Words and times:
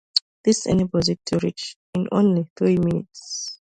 This 0.43 0.65
enables 0.65 1.09
it 1.09 1.19
to 1.27 1.37
reach 1.43 1.77
in 1.93 2.07
only 2.11 2.49
three 2.57 2.77
minutes. 2.77 3.59